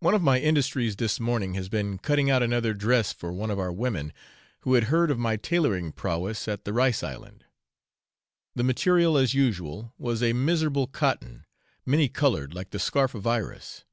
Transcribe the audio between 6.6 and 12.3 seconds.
the rice island. The material, as usual, was a miserable cotton, many